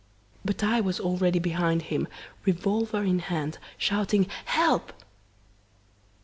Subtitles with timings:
[0.43, 2.07] But I was already behind him,
[2.43, 4.91] revolver in hand, shouting 'Help!